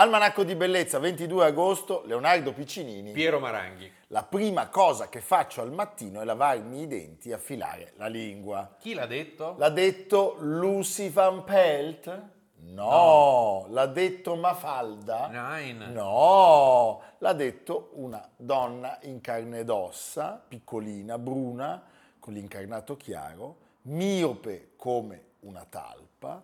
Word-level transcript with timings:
Almanacco 0.00 0.44
di 0.44 0.54
Bellezza, 0.54 1.00
22 1.00 1.44
agosto, 1.44 2.04
Leonardo 2.06 2.52
Piccinini. 2.52 3.10
Piero 3.10 3.40
Maranghi. 3.40 3.90
La 4.08 4.22
prima 4.22 4.68
cosa 4.68 5.08
che 5.08 5.20
faccio 5.20 5.60
al 5.60 5.72
mattino 5.72 6.20
è 6.20 6.24
lavarmi 6.24 6.82
i 6.82 6.86
denti 6.86 7.30
e 7.30 7.32
affilare 7.32 7.94
la 7.96 8.06
lingua. 8.06 8.76
Chi 8.78 8.94
l'ha 8.94 9.06
detto? 9.06 9.56
L'ha 9.58 9.70
detto 9.70 10.36
Lucy 10.38 11.10
Van 11.10 11.42
Pelt? 11.42 12.22
No. 12.58 13.66
L'ha 13.70 13.86
detto 13.86 14.36
Mafalda? 14.36 15.30
Nine. 15.32 15.88
No, 15.88 17.02
l'ha 17.18 17.32
detto 17.32 17.90
una 17.94 18.24
donna 18.36 19.00
in 19.02 19.20
carne 19.20 19.58
ed 19.58 19.68
ossa, 19.68 20.40
piccolina, 20.46 21.18
bruna, 21.18 21.82
con 22.20 22.34
l'incarnato 22.34 22.96
chiaro, 22.96 23.56
miope 23.82 24.74
come 24.76 25.24
una 25.40 25.66
talpa, 25.68 26.40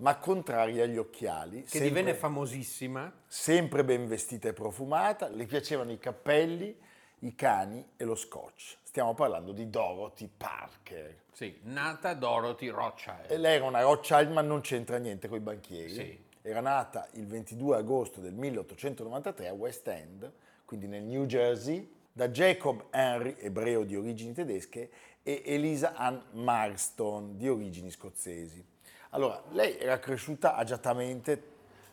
ma 0.00 0.16
contraria 0.16 0.84
agli 0.84 0.96
occhiali. 0.96 1.62
Che 1.62 1.68
sempre- 1.68 1.88
divenne 1.88 2.14
famosissima. 2.14 3.12
sempre 3.26 3.84
ben 3.84 4.06
vestita 4.06 4.48
e 4.48 4.52
profumata, 4.52 5.28
le 5.28 5.46
piacevano 5.46 5.92
i 5.92 5.98
cappelli, 5.98 6.76
i 7.20 7.34
cani 7.34 7.86
e 7.96 8.04
lo 8.04 8.14
scotch. 8.14 8.76
Stiamo 8.82 9.14
parlando 9.14 9.52
di 9.52 9.68
Dorothy 9.70 10.28
Parker. 10.34 11.22
Sì, 11.32 11.58
nata 11.62 12.14
Dorothy 12.14 12.68
Rothschild. 12.68 13.30
E 13.30 13.36
lei 13.36 13.56
era 13.56 13.64
una 13.64 13.82
Rothschild, 13.82 14.30
ma 14.32 14.40
non 14.40 14.60
c'entra 14.60 14.98
niente 14.98 15.28
con 15.28 15.38
i 15.38 15.40
banchieri. 15.40 15.92
Sì. 15.92 16.24
Era 16.42 16.60
nata 16.60 17.08
il 17.12 17.26
22 17.26 17.76
agosto 17.76 18.20
del 18.20 18.32
1893 18.32 19.48
a 19.48 19.52
West 19.52 19.86
End, 19.86 20.32
quindi 20.64 20.86
nel 20.86 21.02
New 21.02 21.26
Jersey, 21.26 21.88
da 22.12 22.28
Jacob 22.28 22.86
Henry, 22.90 23.36
ebreo 23.38 23.84
di 23.84 23.94
origini 23.94 24.32
tedesche, 24.32 24.90
e 25.22 25.42
Elisa 25.44 25.94
Ann 25.94 26.16
Marston, 26.32 27.36
di 27.36 27.48
origini 27.48 27.90
scozzesi. 27.90 28.64
Allora, 29.10 29.42
lei 29.50 29.78
era 29.78 29.98
cresciuta 29.98 30.54
agiatamente 30.54 31.50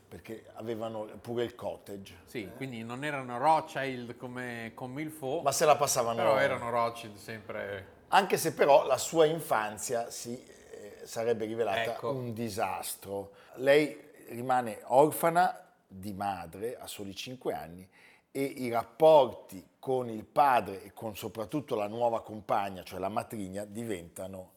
perché 0.07 0.45
avevano 0.53 1.05
pure 1.21 1.43
il 1.43 1.53
cottage, 1.55 2.19
Sì, 2.25 2.49
quindi 2.55 2.81
non 2.83 3.03
erano 3.03 3.37
Rothschild 3.37 4.15
come 4.15 4.71
con 4.73 4.91
Milfo, 4.91 5.41
ma 5.41 5.51
se 5.51 5.65
la 5.65 5.75
passavano... 5.75 6.17
però 6.17 6.37
erano 6.37 6.69
Rothschild 6.69 7.17
sempre... 7.17 7.95
Anche 8.09 8.37
se 8.37 8.53
però 8.53 8.85
la 8.85 8.97
sua 8.97 9.25
infanzia 9.25 10.09
si 10.09 10.41
eh, 10.41 11.01
sarebbe 11.03 11.45
rivelata 11.45 11.95
Ecco. 11.95 12.11
un 12.11 12.33
disastro. 12.33 13.31
Lei 13.55 13.99
rimane 14.29 14.79
orfana 14.85 15.61
di 15.85 16.13
madre 16.13 16.77
a 16.77 16.87
soli 16.87 17.13
5 17.13 17.53
anni 17.53 17.89
e 18.31 18.43
i 18.43 18.69
rapporti 18.69 19.71
con 19.79 20.09
il 20.09 20.23
padre 20.23 20.83
e 20.83 20.93
con 20.93 21.17
soprattutto 21.17 21.75
la 21.75 21.87
nuova 21.87 22.21
compagna, 22.21 22.83
cioè 22.83 22.99
la 22.99 23.09
matrigna, 23.09 23.65
diventano 23.65 24.53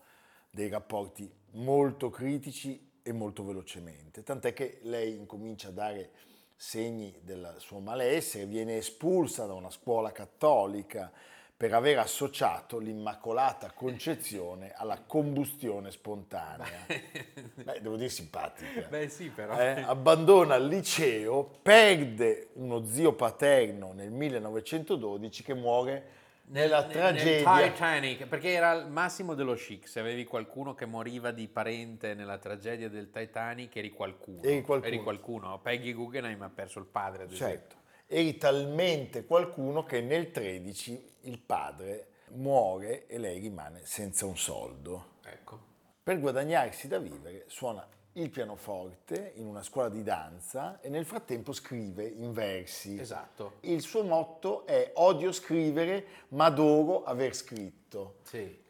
dei 0.50 0.68
rapporti 0.68 1.39
molto 1.52 2.10
critici 2.10 2.88
e 3.02 3.12
molto 3.12 3.44
velocemente. 3.44 4.22
Tant'è 4.22 4.52
che 4.52 4.80
lei 4.82 5.16
incomincia 5.16 5.68
a 5.68 5.72
dare 5.72 6.10
segni 6.54 7.18
del 7.22 7.54
suo 7.58 7.80
malessere, 7.80 8.46
viene 8.46 8.76
espulsa 8.76 9.46
da 9.46 9.54
una 9.54 9.70
scuola 9.70 10.12
cattolica 10.12 11.10
per 11.56 11.74
aver 11.74 11.98
associato 11.98 12.78
l'Immacolata 12.78 13.72
Concezione 13.72 14.72
alla 14.74 15.02
combustione 15.02 15.90
spontanea. 15.90 16.86
Beh, 16.86 17.80
devo 17.82 17.96
dire 17.96 18.08
simpatica. 18.08 18.86
Beh 18.88 19.08
sì, 19.10 19.28
però... 19.28 19.58
Eh, 19.58 19.82
abbandona 19.82 20.54
il 20.54 20.66
liceo, 20.66 21.58
perde 21.60 22.48
uno 22.54 22.84
zio 22.86 23.12
paterno 23.12 23.92
nel 23.92 24.10
1912 24.10 25.42
che 25.42 25.54
muore 25.54 26.04
nella 26.50 26.82
Nel- 26.82 26.90
tragedia. 26.90 27.54
Nel 27.54 27.72
Titanic, 27.72 28.26
perché 28.26 28.50
era 28.50 28.72
il 28.72 28.88
massimo 28.88 29.34
dello 29.34 29.54
chic. 29.54 29.88
Se 29.88 30.00
avevi 30.00 30.24
qualcuno 30.24 30.74
che 30.74 30.86
moriva 30.86 31.30
di 31.30 31.48
parente 31.48 32.14
nella 32.14 32.38
tragedia 32.38 32.88
del 32.88 33.10
Titanic, 33.10 33.74
eri 33.76 33.90
qualcuno. 33.90 34.42
Eri 34.42 34.62
qualcuno. 34.62 35.02
qualcuno. 35.02 35.60
Peggy 35.60 35.92
Guggenheim 35.92 36.42
ha 36.42 36.50
perso 36.50 36.78
il 36.78 36.86
padre, 36.86 37.24
ad. 37.24 37.32
Certo, 37.32 37.76
eri 38.06 38.36
talmente 38.36 39.24
qualcuno 39.24 39.84
che 39.84 40.00
nel 40.00 40.30
13 40.30 41.16
il 41.22 41.38
padre 41.38 42.06
muore 42.32 43.06
e 43.06 43.18
lei 43.18 43.38
rimane 43.40 43.80
senza 43.84 44.26
un 44.26 44.36
soldo. 44.36 45.18
Ecco. 45.24 45.68
Per 46.02 46.18
guadagnarsi 46.18 46.88
da 46.88 46.98
vivere 46.98 47.44
suona 47.46 47.86
il 48.14 48.30
pianoforte 48.30 49.32
in 49.36 49.46
una 49.46 49.62
scuola 49.62 49.88
di 49.88 50.02
danza 50.02 50.80
e 50.80 50.88
nel 50.88 51.04
frattempo 51.04 51.52
scrive 51.52 52.04
in 52.04 52.32
versi. 52.32 52.98
Esatto. 52.98 53.58
Il 53.60 53.82
suo 53.82 54.02
motto 54.02 54.66
è 54.66 54.92
odio 54.94 55.30
scrivere 55.32 56.06
ma 56.28 56.46
adoro 56.46 57.04
aver 57.04 57.34
scritto. 57.34 58.18
Sì. 58.22 58.68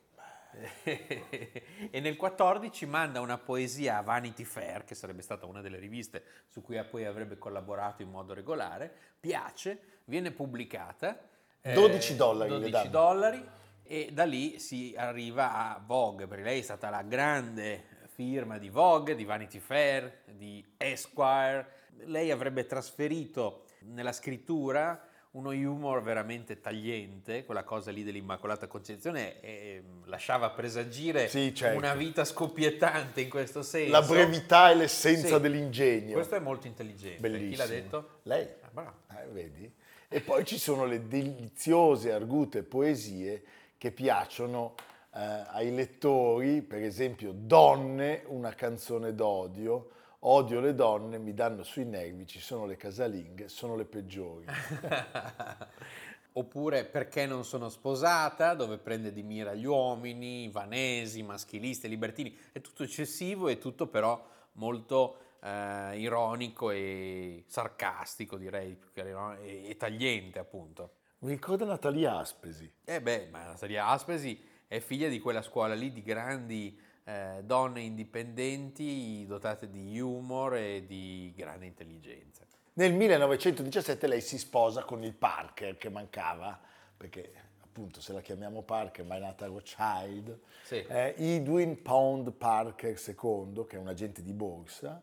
e 0.82 2.00
nel 2.00 2.16
14 2.16 2.84
manda 2.86 3.20
una 3.20 3.38
poesia 3.38 3.98
a 3.98 4.02
Vanity 4.02 4.44
Fair, 4.44 4.84
che 4.84 4.94
sarebbe 4.94 5.22
stata 5.22 5.46
una 5.46 5.60
delle 5.60 5.78
riviste 5.78 6.24
su 6.48 6.60
cui 6.60 6.82
poi 6.84 7.04
avrebbe 7.06 7.38
collaborato 7.38 8.02
in 8.02 8.10
modo 8.10 8.34
regolare, 8.34 8.92
piace, 9.18 10.00
viene 10.04 10.32
pubblicata. 10.32 11.18
eh, 11.62 11.72
12 11.72 12.16
dollari 12.16 12.50
le 12.50 12.56
12 12.56 12.72
danno. 12.72 12.90
dollari 12.90 13.48
e 13.82 14.10
da 14.12 14.24
lì 14.24 14.58
si 14.58 14.94
arriva 14.96 15.52
a 15.52 15.82
Vogue, 15.84 16.26
perché 16.26 16.44
lei 16.44 16.58
è 16.58 16.62
stata 16.62 16.90
la 16.90 17.02
grande 17.02 17.98
firma 18.20 18.58
di 18.58 18.68
Vogue, 18.68 19.14
di 19.14 19.24
Vanity 19.24 19.58
Fair, 19.58 20.24
di 20.26 20.62
Esquire. 20.76 21.66
Lei 22.04 22.30
avrebbe 22.30 22.66
trasferito 22.66 23.64
nella 23.84 24.12
scrittura 24.12 25.08
uno 25.32 25.50
humor 25.50 26.02
veramente 26.02 26.60
tagliente, 26.60 27.46
quella 27.46 27.64
cosa 27.64 27.90
lì 27.90 28.02
dell'Immacolata 28.02 28.66
Concezione 28.66 29.40
eh, 29.40 29.82
lasciava 30.04 30.50
presagire 30.50 31.28
Sì, 31.28 31.54
certo. 31.54 31.78
una 31.78 31.94
vita 31.94 32.26
scoppiettante 32.26 33.22
in 33.22 33.30
questo 33.30 33.62
senso. 33.62 33.90
La 33.90 34.02
brevità 34.02 34.70
e 34.70 34.74
l'essenza 34.74 35.36
Sì. 35.36 35.40
dell'ingegno. 35.40 36.12
Questo 36.12 36.34
è 36.34 36.40
molto 36.40 36.66
intelligente. 36.66 37.20
Bellissimo. 37.20 37.50
Chi 37.50 37.56
l'ha 37.56 37.66
detto? 37.66 38.08
Lei. 38.24 38.46
Ah, 38.60 38.68
bravo. 38.70 38.94
Eh, 39.18 39.26
vedi? 39.32 39.72
E 40.08 40.20
poi 40.20 40.44
ci 40.44 40.58
sono 40.58 40.84
le 40.84 41.06
deliziose, 41.06 42.12
argute 42.12 42.64
poesie 42.64 43.42
che 43.78 43.92
piacciono 43.92 44.74
ai 45.12 45.74
lettori, 45.74 46.62
per 46.62 46.82
esempio 46.82 47.32
Donne, 47.32 48.22
una 48.26 48.54
canzone 48.54 49.14
d'odio, 49.14 49.90
odio 50.20 50.60
le 50.60 50.74
donne, 50.74 51.18
mi 51.18 51.34
danno 51.34 51.62
sui 51.62 51.84
nervi, 51.84 52.26
ci 52.26 52.40
sono 52.40 52.66
le 52.66 52.76
casalinghe, 52.76 53.48
sono 53.48 53.76
le 53.76 53.84
peggiori. 53.84 54.46
Oppure 56.32 56.84
Perché 56.84 57.26
non 57.26 57.44
sono 57.44 57.68
sposata, 57.68 58.54
dove 58.54 58.78
prende 58.78 59.12
di 59.12 59.22
mira 59.22 59.52
gli 59.54 59.64
uomini, 59.66 60.48
vanesi, 60.48 61.22
maschilisti, 61.22 61.88
libertini. 61.88 62.36
È 62.52 62.60
tutto 62.60 62.84
eccessivo 62.84 63.48
e 63.48 63.58
tutto 63.58 63.88
però 63.88 64.24
molto 64.52 65.16
eh, 65.40 65.98
ironico 65.98 66.70
e 66.70 67.44
sarcastico, 67.48 68.36
direi, 68.36 68.78
e, 68.94 69.70
e 69.70 69.76
tagliente 69.76 70.38
appunto. 70.38 70.92
Mi 71.20 71.32
ricorda 71.32 71.64
Natalia 71.64 72.18
Aspesi. 72.18 72.70
Eh 72.84 73.02
beh, 73.02 73.28
ma 73.30 73.44
Natalia 73.46 73.88
Aspesi 73.88 74.40
è 74.72 74.78
figlia 74.78 75.08
di 75.08 75.18
quella 75.18 75.42
scuola 75.42 75.74
lì 75.74 75.90
di 75.90 76.00
grandi 76.00 76.78
eh, 77.02 77.40
donne 77.42 77.80
indipendenti 77.80 79.24
dotate 79.26 79.68
di 79.68 79.98
humor 79.98 80.54
e 80.54 80.86
di 80.86 81.32
grande 81.36 81.66
intelligenza. 81.66 82.44
Nel 82.74 82.94
1917 82.94 84.06
lei 84.06 84.20
si 84.20 84.38
sposa 84.38 84.84
con 84.84 85.02
il 85.02 85.12
Parker 85.12 85.76
che 85.76 85.88
mancava, 85.88 86.56
perché 86.96 87.32
appunto 87.64 88.00
se 88.00 88.12
la 88.12 88.20
chiamiamo 88.20 88.62
Parker, 88.62 89.04
ma 89.04 89.16
è 89.16 89.18
nata 89.18 89.46
Rothschild, 89.46 90.38
Sì. 90.62 90.76
eh, 90.86 91.14
Edwin 91.18 91.82
Pound 91.82 92.30
Parker 92.30 92.90
II, 92.96 93.66
che 93.66 93.74
è 93.74 93.78
un 93.80 93.88
agente 93.88 94.22
di 94.22 94.32
borsa, 94.32 95.02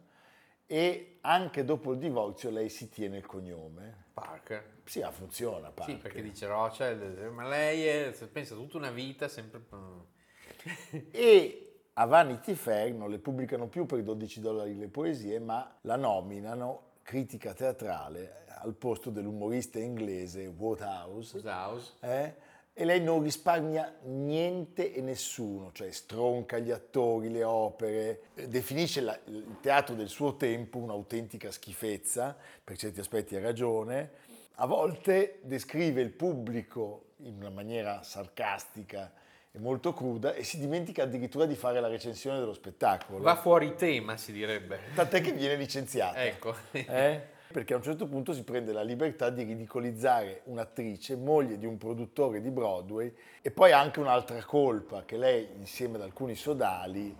e 0.66 1.18
anche 1.20 1.66
dopo 1.66 1.92
il 1.92 1.98
divorzio 2.00 2.50
lei 2.52 2.70
si 2.70 2.88
tiene 2.88 3.18
il 3.18 3.26
cognome. 3.26 4.06
Parker. 4.22 4.80
Sì, 4.86 5.02
ma 5.02 5.12
funziona 5.12 5.70
Parker. 5.72 5.96
Sì, 5.96 6.02
perché 6.02 6.24
dice 6.24 6.48
Rothschild, 6.48 7.30
ma 7.32 7.48
lei 7.48 7.86
è, 7.86 8.28
pensa 8.32 8.56
tutta 8.56 8.78
una 8.78 8.92
vita 8.92 9.28
sempre... 9.28 9.62
E 11.12 11.82
a 11.94 12.06
Vanity 12.06 12.56
Fair 12.56 12.94
non 12.94 13.12
le 13.12 13.20
pubblicano 13.20 13.68
più 13.68 13.86
per 13.86 14.02
12 14.02 14.40
dollari 14.40 14.76
le 14.76 14.88
poesie, 14.88 15.40
ma 15.40 15.78
la 15.82 15.96
nominano 15.96 16.94
critica 17.04 17.54
teatrale 17.54 18.46
al 18.60 18.74
posto 18.74 19.12
dell'umorista 19.12 19.80
inglese 19.80 20.48
Woodhouse. 20.48 21.42
House. 21.48 21.94
eh? 22.00 22.36
E 22.80 22.86
lei 22.86 23.02
non 23.02 23.24
risparmia 23.24 23.92
niente 24.04 24.94
e 24.94 25.02
nessuno, 25.02 25.72
cioè 25.74 25.90
stronca 25.90 26.60
gli 26.60 26.70
attori, 26.70 27.32
le 27.32 27.44
opere, 27.44 28.20
eh, 28.36 28.48
definisce 28.48 29.02
la- 29.02 29.18
il 29.26 29.56
teatro 29.62 29.96
del 29.96 30.10
suo 30.10 30.36
tempo 30.36 30.78
un'autentica 30.78 31.50
schifezza, 31.50 32.38
per 32.64 32.78
certi 32.78 33.00
aspetti 33.00 33.36
ha 33.36 33.40
ragione, 33.40 34.12
a 34.58 34.68
volte 34.68 35.40
descrive 35.42 36.02
il 36.02 36.12
pubblico 36.12 37.14
in 37.24 37.38
una 37.40 37.50
maniera 37.50 38.04
sarcastica 38.04 39.12
è 39.50 39.58
molto 39.58 39.92
cruda 39.94 40.36
e 40.36 40.44
si 40.44 40.60
dimentica 40.60 41.02
addirittura 41.02 41.48
di 41.48 41.56
fare 41.56 41.80
la 41.80 41.88
recensione 41.88 42.38
dello 42.38 42.54
spettacolo. 42.54 43.24
Va 43.24 43.38
fuori 43.38 43.74
tema, 43.74 44.18
si 44.18 44.32
direbbe. 44.32 44.80
Tant'è 44.94 45.20
che 45.22 45.32
viene 45.32 45.56
licenziata. 45.56 46.24
Ecco. 46.24 46.54
Eh? 46.72 47.36
Perché 47.50 47.74
a 47.74 47.78
un 47.78 47.84
certo 47.84 48.08
punto 48.08 48.34
si 48.34 48.44
prende 48.44 48.74
la 48.74 48.84
libertà 48.84 49.30
di 49.30 49.44
ridicolizzare 49.44 50.42
un'attrice, 50.46 51.16
moglie 51.16 51.58
di 51.58 51.66
un 51.66 51.78
produttore 51.78 52.42
di 52.42 52.50
Broadway, 52.52 53.14
e 53.42 53.52
poi 53.52 53.72
anche 53.72 54.00
un'altra 54.00 54.44
colpa, 54.44 55.06
che 55.06 55.18
lei 55.18 55.48
insieme 55.58 55.96
ad 55.96 56.02
alcuni 56.02 56.36
sodali 56.36 57.16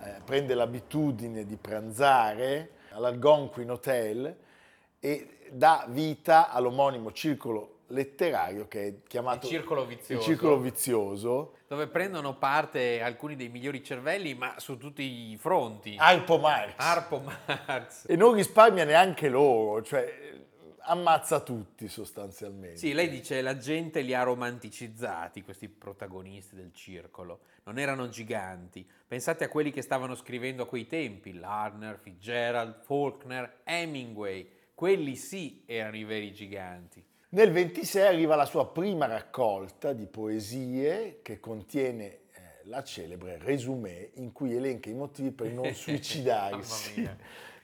eh, 0.00 0.20
prende 0.24 0.54
l'abitudine 0.54 1.44
di 1.44 1.56
pranzare 1.56 2.70
all'Algonquin 2.90 3.70
Hotel 3.70 4.36
e 4.98 5.28
dà 5.50 5.86
vita 5.88 6.50
all'omonimo 6.50 7.12
circolo 7.12 7.75
letterario 7.88 8.66
che 8.68 8.86
è 8.86 8.94
chiamato 9.06 9.46
Il 9.46 9.52
circolo 9.52 9.84
vizioso. 9.86 10.12
il 10.14 10.20
circolo 10.20 10.58
vizioso. 10.58 11.54
Dove 11.68 11.86
prendono 11.88 12.36
parte 12.36 13.00
alcuni 13.00 13.36
dei 13.36 13.48
migliori 13.48 13.82
cervelli, 13.82 14.34
ma 14.34 14.54
su 14.58 14.76
tutti 14.78 15.02
i 15.30 15.36
fronti. 15.36 15.96
Arpo 15.98 16.38
Marx. 16.38 16.74
Arpo 16.76 17.20
Marx. 17.20 18.04
e 18.08 18.16
non 18.16 18.34
risparmia 18.34 18.84
neanche 18.84 19.28
loro, 19.28 19.82
cioè 19.82 20.34
ammazza 20.88 21.40
tutti 21.40 21.88
sostanzialmente. 21.88 22.76
Sì, 22.76 22.92
lei 22.92 23.08
dice 23.08 23.42
la 23.42 23.56
gente 23.56 24.02
li 24.02 24.14
ha 24.14 24.22
romanticizzati, 24.22 25.42
questi 25.42 25.68
protagonisti 25.68 26.54
del 26.54 26.72
circolo. 26.72 27.40
Non 27.64 27.78
erano 27.78 28.08
giganti. 28.08 28.88
Pensate 29.06 29.42
a 29.44 29.48
quelli 29.48 29.72
che 29.72 29.82
stavano 29.82 30.14
scrivendo 30.14 30.62
a 30.62 30.66
quei 30.66 30.86
tempi, 30.86 31.32
Larner, 31.34 31.98
Fitzgerald, 31.98 32.82
Faulkner, 32.84 33.62
Hemingway. 33.64 34.48
Quelli 34.72 35.16
sì 35.16 35.64
erano 35.66 35.96
i 35.96 36.04
veri 36.04 36.32
giganti. 36.32 37.04
Nel 37.36 37.52
26 37.52 38.06
arriva 38.06 38.34
la 38.34 38.46
sua 38.46 38.66
prima 38.66 39.04
raccolta 39.04 39.92
di 39.92 40.06
poesie 40.06 41.18
che 41.20 41.38
contiene 41.38 42.04
eh, 42.04 42.18
la 42.62 42.82
celebre 42.82 43.36
Resumé 43.36 44.12
in 44.14 44.32
cui 44.32 44.56
elenca 44.56 44.88
i 44.88 44.94
motivi 44.94 45.32
per 45.32 45.52
non 45.52 45.70
suicidarsi, 45.76 47.06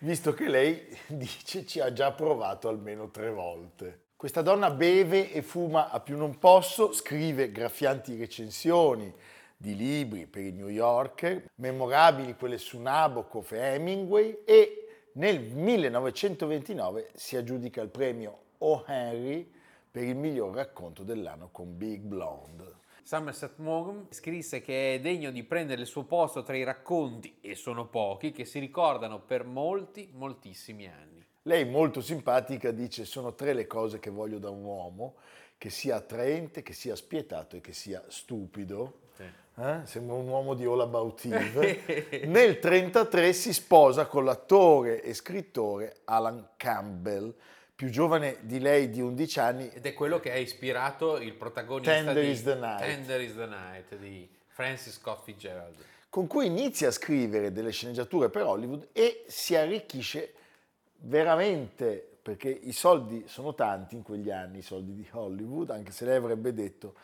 visto 0.01 0.35
che 0.35 0.49
lei 0.51 0.95
dice 1.09 1.65
ci 1.65 1.81
ha 1.81 1.91
già 1.91 2.13
provato 2.13 2.69
almeno 2.69 3.09
tre 3.09 3.31
volte. 3.31 4.01
Questa 4.15 4.43
donna 4.43 4.69
beve 4.69 5.33
e 5.33 5.41
fuma 5.41 5.89
a 5.89 6.01
più 6.01 6.19
non 6.19 6.39
posso, 6.39 6.93
scrive 6.93 7.51
graffianti 7.51 8.15
recensioni 8.15 9.11
di 9.57 9.75
libri 9.75 10.27
per 10.27 10.43
il 10.43 10.53
New 10.53 10.69
Yorker, 10.69 11.51
memorabili 11.55 12.37
quelle 12.37 12.59
su 12.59 12.79
Nabokov 12.79 13.51
e 13.55 13.59
Hemingway 13.59 14.43
e 14.45 15.07
nel 15.13 15.41
1929 15.41 17.09
si 17.15 17.39
aggiudica 17.39 17.81
il 17.81 17.89
premio 17.89 18.39
O. 18.59 18.85
Henry 18.87 19.61
per 19.93 20.05
il 20.05 20.17
miglior 20.17 20.55
racconto 20.55 21.03
dell'anno 21.03 21.51
con 21.53 21.77
Big 21.77 22.01
Blonde. 22.01 22.81
Somerset 23.03 23.59
Maugham 23.59 24.07
scrisse 24.09 24.63
che 24.63 24.95
è 24.95 25.01
degno 25.01 25.31
di 25.31 25.43
prendere 25.43 25.83
il 25.83 25.87
suo 25.87 26.05
posto 26.05 26.43
tra 26.43 26.57
i 26.57 26.65
racconti, 26.65 27.37
e 27.43 27.55
sono 27.55 27.87
pochi, 27.87 28.33
che 28.33 28.47
si 28.47 28.59
ricordano 28.59 29.21
per 29.21 29.45
molti, 29.45 30.09
moltissimi 30.15 30.87
anni. 30.87 31.23
Lei 31.43 31.69
molto 31.69 32.01
simpatica 32.01 32.71
dice 32.71 33.05
sono 33.05 33.35
tre 33.35 33.53
le 33.53 33.67
cose 33.67 33.99
che 33.99 34.09
voglio 34.09 34.39
da 34.39 34.49
un 34.49 34.65
uomo, 34.65 35.17
che 35.59 35.69
sia 35.69 35.97
attraente, 35.97 36.63
che 36.63 36.73
sia 36.73 36.97
spietato 36.97 37.57
e 37.57 37.61
che 37.61 37.75
sia 37.75 38.03
stupido. 38.09 39.01
Sì. 39.15 39.25
Eh? 39.57 39.81
Sembra 39.85 40.15
un 40.15 40.29
uomo 40.29 40.55
di 40.55 40.65
All 40.65 40.81
About 40.81 41.25
Eve. 41.27 41.83
Nel 42.27 42.59
1933 42.61 43.33
si 43.35 43.53
sposa 43.53 44.07
con 44.07 44.25
l'attore 44.25 45.03
e 45.03 45.13
scrittore 45.13 45.97
Alan 46.05 46.51
Campbell, 46.57 47.35
più 47.83 47.91
giovane 47.91 48.37
di 48.43 48.61
lei 48.61 48.91
di 48.91 49.01
11 49.01 49.41
anni. 49.41 49.69
Ed 49.73 49.85
è 49.85 49.93
quello 49.93 50.21
che 50.21 50.31
ha 50.31 50.37
ispirato 50.37 51.19
il 51.19 51.33
protagonista 51.33 51.93
Tender 51.93 52.23
di 52.23 52.31
is 52.31 52.43
the 52.45 52.55
Night. 52.55 52.79
Tender 52.79 53.21
is 53.21 53.35
the 53.35 53.47
Night 53.47 53.97
di 53.97 54.29
Francis 54.47 54.95
Scott 54.95 55.25
Fitzgerald. 55.25 55.75
con 56.09 56.29
cui 56.29 56.47
inizia 56.47 56.87
a 56.87 56.91
scrivere 56.93 57.51
delle 57.51 57.73
sceneggiature 57.73 58.29
per 58.29 58.45
Hollywood 58.45 58.91
e 58.93 59.25
si 59.27 59.57
arricchisce 59.57 60.33
veramente, 60.99 62.19
perché 62.23 62.51
i 62.51 62.71
soldi 62.71 63.25
sono 63.27 63.53
tanti 63.53 63.97
in 63.97 64.03
quegli 64.03 64.31
anni, 64.31 64.59
i 64.59 64.63
soldi 64.63 64.95
di 64.95 65.09
Hollywood, 65.11 65.71
anche 65.71 65.91
se 65.91 66.05
lei 66.05 66.15
avrebbe 66.15 66.55
detto 66.55 66.95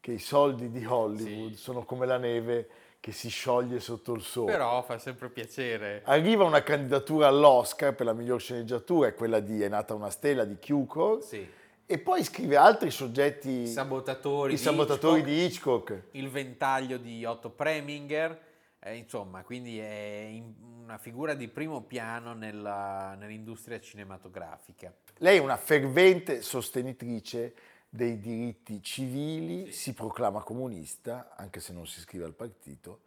che 0.00 0.10
i 0.14 0.18
soldi 0.18 0.68
di 0.68 0.84
Hollywood 0.84 1.52
Sì. 1.52 1.56
sono 1.62 1.84
come 1.84 2.06
la 2.06 2.18
neve 2.18 2.68
che 3.04 3.12
si 3.12 3.28
scioglie 3.28 3.80
sotto 3.80 4.14
il 4.14 4.22
sole. 4.22 4.50
Però 4.50 4.82
fa 4.82 4.96
sempre 4.98 5.28
piacere. 5.28 6.00
Arriva 6.06 6.44
una 6.44 6.62
candidatura 6.62 7.26
all'Oscar 7.28 7.94
per 7.94 8.06
la 8.06 8.14
miglior 8.14 8.40
sceneggiatura, 8.40 9.08
è 9.08 9.14
quella 9.14 9.40
di 9.40 9.60
È 9.60 9.68
nata 9.68 9.92
una 9.92 10.08
stella 10.08 10.46
di 10.46 10.56
Cukor, 10.58 11.22
Sì. 11.22 11.46
e 11.84 11.98
poi 11.98 12.24
scrive 12.24 12.56
altri 12.56 12.90
soggetti, 12.90 13.50
I 13.50 13.66
sabotatori, 13.66 14.54
i 14.54 14.56
di 14.56 14.62
sabotatori 14.62 15.20
Hitchcock, 15.20 15.28
di 15.28 15.44
Hitchcock. 15.44 16.02
il 16.12 16.30
ventaglio 16.30 16.96
di 16.96 17.22
Otto 17.26 17.50
Preminger, 17.50 18.40
eh, 18.80 18.94
insomma, 18.96 19.42
quindi 19.42 19.78
è 19.78 20.42
una 20.82 20.96
figura 20.96 21.34
di 21.34 21.46
primo 21.48 21.82
piano 21.82 22.32
nella- 22.32 23.14
nell'industria 23.18 23.78
cinematografica. 23.80 24.90
Lei 25.18 25.36
è 25.36 25.40
una 25.40 25.58
fervente 25.58 26.40
sostenitrice 26.40 27.52
dei 27.94 28.18
diritti 28.18 28.82
civili, 28.82 29.70
si 29.70 29.94
proclama 29.94 30.42
comunista, 30.42 31.32
anche 31.36 31.60
se 31.60 31.72
non 31.72 31.86
si 31.86 32.00
iscrive 32.00 32.24
al 32.24 32.34
partito, 32.34 33.02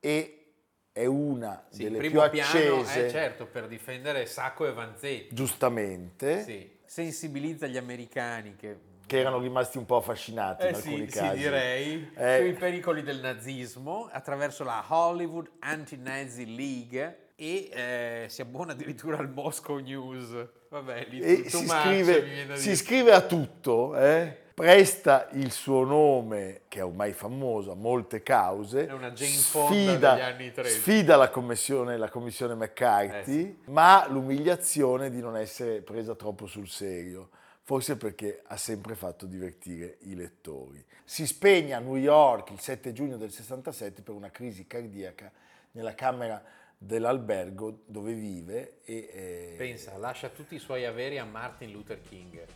e 0.00 0.54
è 0.90 1.06
una 1.06 1.64
Sì, 1.70 1.84
delle 1.84 1.98
primo 1.98 2.22
più 2.22 2.30
piano 2.30 2.80
accese, 2.80 3.06
è 3.06 3.10
certo 3.10 3.46
per 3.46 3.68
difendere 3.68 4.26
Sacco 4.26 4.66
e 4.66 4.72
Vanzetti. 4.72 5.32
giustamente, 5.32 6.42
Sì. 6.42 6.68
Sensibilizza 6.84 7.66
gli 7.68 7.76
americani 7.76 8.56
che 8.56 8.86
che 9.06 9.20
erano 9.20 9.38
rimasti 9.38 9.78
un 9.78 9.86
po' 9.86 9.96
affascinati 9.96 10.66
in 10.66 10.72
Eh 10.72 10.76
alcuni 10.76 11.04
sì, 11.04 11.10
sì, 11.12 11.18
casi. 11.18 11.38
direi, 11.38 12.10
Eh, 12.14 12.36
sui 12.40 12.52
pericoli 12.54 13.02
del 13.02 13.20
nazismo 13.20 14.06
attraverso 14.10 14.64
la 14.64 14.84
Hollywood 14.86 15.48
Anti-Nazi 15.60 16.54
League 16.54 17.27
e 17.40 17.70
eh, 17.72 18.26
si 18.28 18.40
abbona 18.40 18.72
addirittura 18.72 19.16
al 19.18 19.30
Moscow 19.30 19.78
News. 19.78 20.34
Vabbè, 20.70 21.06
lì 21.08 21.20
e 21.20 21.48
si, 21.48 21.62
much, 21.62 21.68
scrive, 21.68 22.14
si 22.14 22.62
dire. 22.62 22.72
iscrive 22.72 23.12
a 23.12 23.20
tutto, 23.20 23.96
eh? 23.96 24.36
presta 24.54 25.28
il 25.34 25.52
suo 25.52 25.84
nome, 25.84 26.62
che 26.66 26.80
è 26.80 26.84
ormai 26.84 27.12
famoso, 27.12 27.70
a 27.70 27.76
molte 27.76 28.24
cause, 28.24 28.88
È 28.88 28.92
una 28.92 29.12
Jane 29.12 29.30
Fonda 29.30 30.14
degli 30.14 30.20
anni 30.20 30.52
30. 30.52 30.68
sfida 30.68 31.14
la 31.14 31.30
commissione, 31.30 31.96
la 31.96 32.08
commissione 32.08 32.56
McCarthy, 32.56 33.40
Eh 33.42 33.70
ma 33.70 34.02
ha 34.02 34.08
l'umiliazione 34.08 35.08
di 35.08 35.20
non 35.20 35.36
essere 35.36 35.80
presa 35.82 36.16
troppo 36.16 36.46
sul 36.46 36.68
serio, 36.68 37.28
forse 37.62 37.96
perché 37.96 38.42
ha 38.46 38.56
sempre 38.56 38.96
fatto 38.96 39.26
divertire 39.26 39.98
i 40.00 40.16
lettori. 40.16 40.84
Si 41.04 41.24
spegne 41.24 41.74
a 41.74 41.78
New 41.78 41.94
York 41.94 42.50
il 42.50 42.58
7 42.58 42.92
giugno 42.92 43.16
del 43.16 43.30
67 43.30 44.02
per 44.02 44.14
una 44.16 44.30
crisi 44.30 44.66
cardiaca 44.66 45.30
nella 45.70 45.94
camera 45.94 46.42
dell'albergo 46.78 47.82
dove 47.86 48.14
vive 48.14 48.80
e... 48.84 49.10
eh, 49.12 49.54
Pensa, 49.58 49.96
lascia 49.98 50.28
tutti 50.28 50.54
i 50.54 50.58
suoi 50.60 50.86
averi 50.86 51.18
a 51.18 51.24
Martin 51.24 51.72
Luther 51.72 52.00
King. 52.00 52.46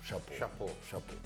Chapeau. 0.00 0.36
Chapeau. 0.36 0.74
Chapeau. 0.88 1.18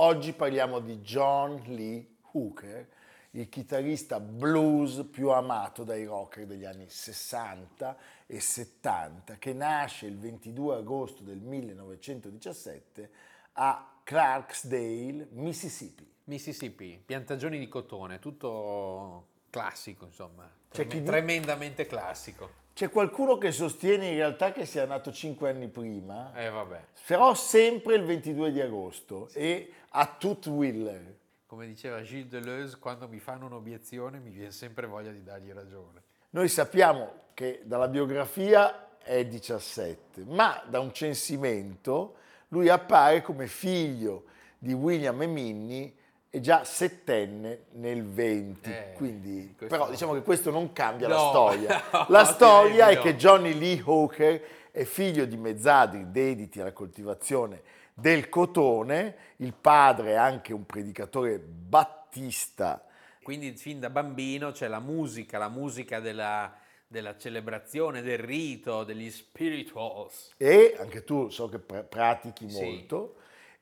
Oggi 0.00 0.32
parliamo 0.32 0.78
di 0.78 0.98
John 1.00 1.60
Lee 1.66 2.18
Hooker, 2.32 2.88
il 3.32 3.48
chitarrista 3.48 4.20
blues 4.20 5.04
più 5.10 5.30
amato 5.30 5.82
dai 5.82 6.04
rocker 6.04 6.46
degli 6.46 6.64
anni 6.64 6.88
60 6.88 7.96
e 8.26 8.38
70, 8.38 9.38
che 9.38 9.52
nasce 9.52 10.06
il 10.06 10.16
22 10.18 10.76
agosto 10.76 11.24
del 11.24 11.38
1917 11.40 13.10
a 13.54 13.97
Clarksdale, 14.08 15.28
Mississippi. 15.32 16.10
Mississippi, 16.24 16.98
piantagioni 17.04 17.58
di 17.58 17.68
cotone, 17.68 18.18
tutto 18.18 19.26
classico, 19.50 20.06
insomma. 20.06 20.50
C'è 20.70 20.86
Trem- 20.86 21.04
Tremendamente 21.04 21.84
classico. 21.84 22.48
C'è 22.72 22.88
qualcuno 22.88 23.36
che 23.36 23.52
sostiene 23.52 24.08
in 24.08 24.14
realtà 24.14 24.52
che 24.52 24.64
sia 24.64 24.86
nato 24.86 25.12
cinque 25.12 25.50
anni 25.50 25.68
prima, 25.68 26.32
Eh 26.34 26.48
vabbè, 26.48 26.84
però 27.06 27.34
sempre 27.34 27.96
il 27.96 28.04
22 28.04 28.50
di 28.50 28.62
agosto 28.62 29.28
e 29.34 29.74
a 29.90 30.06
Tutwiller. 30.18 31.16
come 31.44 31.66
diceva 31.66 32.00
Gilles 32.00 32.28
Deleuze, 32.28 32.78
quando 32.78 33.08
mi 33.08 33.18
fanno 33.18 33.44
un'obiezione 33.44 34.20
mi 34.20 34.30
viene 34.30 34.52
sempre 34.52 34.86
voglia 34.86 35.10
di 35.10 35.22
dargli 35.22 35.52
ragione. 35.52 36.02
Noi 36.30 36.48
sappiamo 36.48 37.24
che 37.34 37.60
dalla 37.64 37.88
biografia 37.88 38.96
è 39.00 39.26
17, 39.26 40.24
ma 40.24 40.64
da 40.66 40.80
un 40.80 40.94
censimento 40.94 42.14
lui 42.48 42.68
appare 42.68 43.22
come 43.22 43.46
figlio 43.46 44.24
di 44.58 44.72
William 44.72 45.20
e 45.22 45.26
Minnie 45.26 45.92
e 46.30 46.40
già 46.40 46.64
settenne 46.64 47.64
nel 47.72 48.04
20. 48.04 48.70
Eh, 48.70 48.92
Quindi, 48.94 49.54
però 49.56 49.84
no. 49.84 49.90
diciamo 49.90 50.12
che 50.14 50.22
questo 50.22 50.50
non 50.50 50.72
cambia 50.72 51.08
la 51.08 51.14
No, 51.16 51.28
storia. 51.30 51.82
no, 51.92 52.06
La 52.08 52.24
storia 52.24 52.88
è 52.88 52.98
che 52.98 53.16
Johnny 53.16 53.56
Lee 53.56 53.82
Hooker 53.84 54.42
è 54.70 54.84
figlio 54.84 55.24
di 55.24 55.36
mezzadri 55.36 56.10
dediti 56.10 56.60
alla 56.60 56.72
coltivazione 56.72 57.62
del 57.94 58.28
cotone, 58.28 59.16
il 59.36 59.52
padre 59.54 60.12
è 60.12 60.14
anche 60.14 60.52
un 60.52 60.64
predicatore 60.64 61.38
battista 61.40 62.84
Quindi 63.24 63.52
fin 63.52 63.80
da 63.80 63.90
bambino 63.90 64.52
c'è 64.52 64.68
la 64.68 64.78
musica, 64.78 65.36
la 65.38 65.48
musica 65.48 65.98
della, 65.98 66.54
della 66.88 67.16
celebrazione, 67.18 68.00
del 68.00 68.18
rito, 68.18 68.82
degli 68.82 69.10
spirituals. 69.10 70.32
E 70.38 70.74
anche 70.78 71.04
tu 71.04 71.28
so 71.28 71.48
che 71.48 71.58
pr- 71.58 71.84
pratichi 71.84 72.48
Sì. 72.48 72.64
molto. 72.64 73.16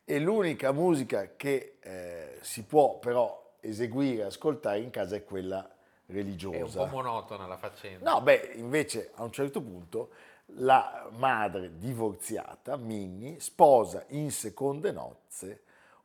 E 0.04 0.20
l'unica 0.20 0.70
musica 0.70 1.34
che 1.34 1.78
eh, 1.80 2.38
si 2.40 2.62
può 2.62 2.98
però 3.00 3.54
eseguire 3.60 4.22
ascoltare 4.22 4.78
in 4.78 4.90
casa 4.90 5.16
è 5.16 5.24
quella 5.24 5.64
È 5.68 5.72
un 6.12 6.14
religiosa. 6.14 6.84
po' 6.84 6.86
monotona 6.86 7.46
la 7.48 7.56
faccenda. 7.56 8.08
No, 8.08 8.20
beh, 8.20 8.52
invece 8.54 9.10
a 9.14 9.24
un 9.24 9.32
certo 9.32 9.60
punto 9.60 10.10
la 10.50 11.08
madre 11.16 11.76
divorziata, 11.76 12.76
Minnie, 12.76 13.40
sposa 13.40 14.04
in 14.10 14.30
seconde 14.30 14.92
nozze 14.92 15.62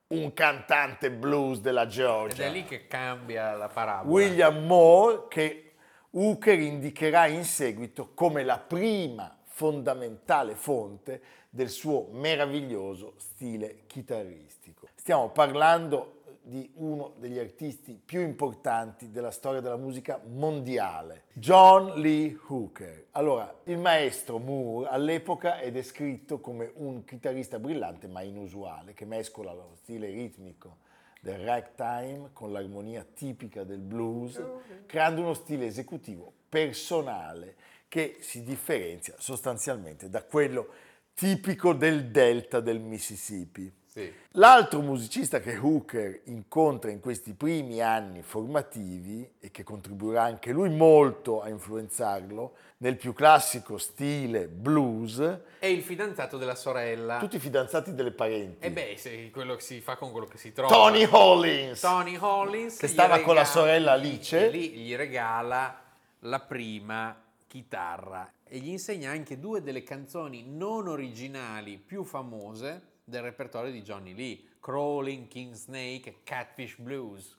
un 0.07 0.33
cantante 0.33 1.09
blues 1.11 1.59
della 1.61 1.83
Ed 1.83 1.89
Georgia, 1.89 2.43
è 2.45 2.49
lì 2.49 2.65
che 2.65 2.87
cambia 2.87 3.53
la 3.55 3.69
parabola. 3.69 4.11
William 4.11 4.65
Moore, 4.65 5.27
che 5.29 5.70
Hooker 6.13 6.59
indicherà 6.59 7.27
in 7.27 7.45
seguito 7.45 8.11
come 8.13 8.43
la 8.43 8.57
prima 8.57 9.37
fondamentale 9.45 10.55
fonte 10.55 11.21
del 11.49 11.69
suo 11.69 12.09
meraviglioso 12.11 13.13
stile 13.15 13.83
chitarristico. 13.87 14.89
Stiamo 14.95 15.29
parlando 15.29 16.19
di 16.41 16.69
uno 16.75 17.13
degli 17.17 17.39
artisti 17.39 17.93
più 17.93 18.19
importanti 18.19 19.11
della 19.11 19.31
storia 19.31 19.61
della 19.61 19.77
musica 19.77 20.19
mondiale, 20.25 21.25
John 21.33 21.99
Lee 22.01 22.37
Hooker. 22.47 23.07
Allora, 23.11 23.61
il 23.65 23.77
maestro 23.77 24.37
Moore 24.37 24.89
all'epoca 24.89 25.59
è 25.59 25.71
descritto 25.71 26.41
come 26.41 26.71
un 26.75 27.05
chitarrista 27.05 27.57
brillante 27.57 28.07
ma 28.07 28.21
inusuale, 28.21 28.93
che 28.93 29.05
mescola 29.05 29.53
lo 29.53 29.75
stile 29.75 30.07
ritmico 30.07 30.80
del 31.21 31.37
ragtime 31.45 32.31
con 32.33 32.51
l'armonia 32.51 33.05
tipica 33.05 33.63
del 33.63 33.79
blues, 33.79 34.41
creando 34.87 35.21
uno 35.21 35.35
stile 35.35 35.67
esecutivo 35.67 36.33
personale 36.49 37.55
che 37.87 38.17
si 38.21 38.43
differenzia 38.43 39.13
sostanzialmente 39.19 40.09
da 40.09 40.23
quello 40.23 40.73
tipico 41.13 41.73
del 41.73 42.09
delta 42.09 42.59
del 42.59 42.79
Mississippi. 42.79 43.71
Sì. 43.93 44.09
L'altro 44.35 44.79
musicista 44.79 45.41
che 45.41 45.57
Hooker 45.57 46.21
incontra 46.25 46.89
in 46.91 47.01
questi 47.01 47.33
primi 47.33 47.81
anni 47.81 48.21
formativi 48.21 49.29
e 49.37 49.51
che 49.51 49.63
contribuirà 49.63 50.23
anche 50.23 50.53
lui 50.53 50.69
molto 50.69 51.41
a 51.41 51.49
influenzarlo 51.49 52.53
nel 52.77 52.95
più 52.95 53.11
classico 53.13 53.77
stile 53.77 54.47
blues, 54.47 55.19
È 55.59 55.65
il 55.65 55.81
fidanzato 55.83 56.37
della 56.37 56.55
sorella. 56.55 57.17
tutti 57.17 57.35
i 57.35 57.39
fidanzati 57.39 57.93
delle 57.93 58.11
parenti. 58.11 58.65
E 58.65 58.71
beh, 58.71 58.95
se 58.97 59.29
quello 59.29 59.55
che 59.55 59.61
si 59.61 59.81
fa 59.81 59.97
con 59.97 60.11
quello 60.11 60.25
che 60.27 60.37
si 60.37 60.53
trova. 60.53 60.73
Tony 60.73 61.05
Hollins, 61.11 61.81
Tony 61.81 62.15
Hollins 62.17 62.77
che 62.77 62.87
stava 62.87 63.19
con 63.19 63.35
la 63.35 63.41
regala- 63.41 63.45
sorella 63.45 63.91
Alice. 63.91 64.45
e 64.45 64.49
lì 64.49 64.69
gli 64.69 64.95
regala 64.95 65.81
la 66.19 66.39
prima 66.39 67.13
chitarra 67.45 68.31
e 68.47 68.57
gli 68.59 68.69
insegna 68.69 69.11
anche 69.11 69.37
due 69.37 69.61
delle 69.61 69.83
canzoni 69.83 70.45
non 70.47 70.87
originali 70.87 71.77
più 71.77 72.05
famose 72.05 72.83
del 73.11 73.21
repertorio 73.21 73.71
di 73.71 73.83
Johnny 73.83 74.15
Lee, 74.15 74.41
Crawling 74.59 75.27
King 75.27 75.53
Snake 75.53 76.21
Catfish 76.23 76.77
Blues. 76.77 77.37